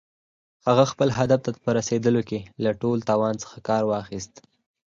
هغه 0.67 0.83
خپل 0.91 1.09
هدف 1.17 1.39
ته 1.45 1.51
په 1.63 1.69
رسېدلو 1.77 2.21
کې 2.29 2.39
له 2.63 2.71
ټول 2.81 2.97
توان 3.09 3.35
څخه 3.43 3.57
کار 3.69 3.83
واخيست. 3.87 4.33